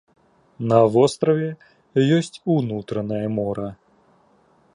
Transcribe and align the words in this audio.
На 0.71 0.79
востраве 0.95 1.51
ёсць 2.17 2.41
унутранае 2.55 3.25
мора. 3.37 3.69